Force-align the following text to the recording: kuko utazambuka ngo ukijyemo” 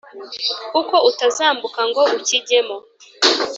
kuko 0.73 0.95
utazambuka 1.09 1.81
ngo 1.89 2.01
ukijyemo” 2.17 2.77